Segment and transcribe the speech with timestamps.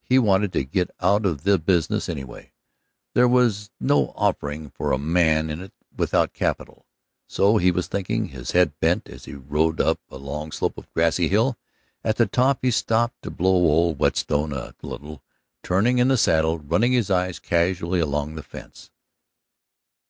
[0.00, 2.54] He wanted to get out of the business anyway;
[3.12, 6.86] there was no offering for a man in it without capital.
[7.26, 10.90] So he was thinking, his head bent, as he rode up a long slope of
[10.94, 11.58] grassy hill.
[12.02, 15.22] At the top he stopped to blow old Whetstone a little,
[15.62, 18.90] turning in the saddle, running his eyes casually along the fence.